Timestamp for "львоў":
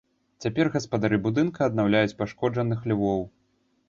2.93-3.21